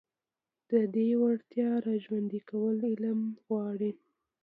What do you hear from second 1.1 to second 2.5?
وړتيا راژوندي